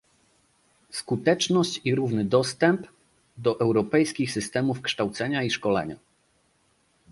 Skuteczność 0.91 1.81
i 1.83 1.95
równy 1.95 2.25
dostęp 2.25 2.87
do 3.37 3.59
europejskich 3.59 4.31
systemów 4.31 4.81
kształcenia 4.81 5.43
i 5.43 5.49
szkolenia 5.49 5.95